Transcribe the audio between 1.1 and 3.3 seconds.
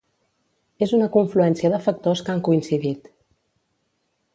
confluència de factors que han coincidit.